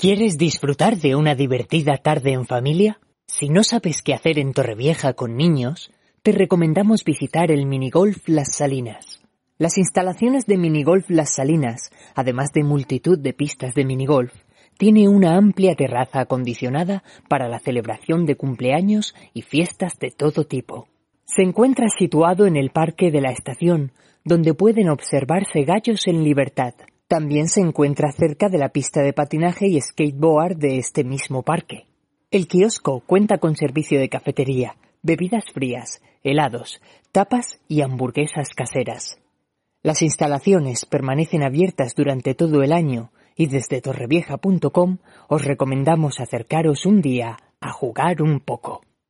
[0.00, 2.98] ¿Quieres disfrutar de una divertida tarde en familia?
[3.26, 5.92] Si no sabes qué hacer en Torrevieja con niños,
[6.22, 9.22] te recomendamos visitar el Minigolf Las Salinas.
[9.58, 14.32] Las instalaciones de Minigolf Las Salinas, además de multitud de pistas de minigolf,
[14.78, 20.88] tiene una amplia terraza acondicionada para la celebración de cumpleaños y fiestas de todo tipo.
[21.26, 23.92] Se encuentra situado en el Parque de la Estación,
[24.24, 26.72] donde pueden observarse gallos en libertad.
[27.10, 31.88] También se encuentra cerca de la pista de patinaje y skateboard de este mismo parque.
[32.30, 39.18] El kiosco cuenta con servicio de cafetería, bebidas frías, helados, tapas y hamburguesas caseras.
[39.82, 47.00] Las instalaciones permanecen abiertas durante todo el año y desde torrevieja.com os recomendamos acercaros un
[47.02, 48.82] día a jugar un poco.